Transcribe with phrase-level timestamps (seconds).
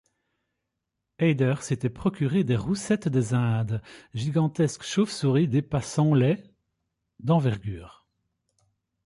[1.19, 3.83] Ader s'était procuré des roussettes des Indes,
[4.15, 6.43] gigantesques chauve-souris dépassant les
[7.19, 8.07] d'envergure.